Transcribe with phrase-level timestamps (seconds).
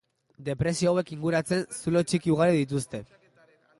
[0.45, 3.03] Depresio hauek inguratzen zulo txiki ugari dituzte.